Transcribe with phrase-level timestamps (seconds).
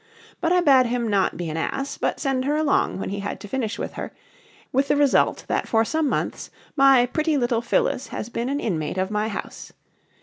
[0.39, 3.39] But I bade him not be an ass, but send her along when he had
[3.41, 4.11] to finish with her;
[4.71, 8.97] with the result that for some months my pretty little Phyllis has been an inmate
[8.97, 9.73] of my house.